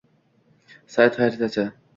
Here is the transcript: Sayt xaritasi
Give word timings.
Sayt 0.95 1.21
xaritasi 1.23 1.71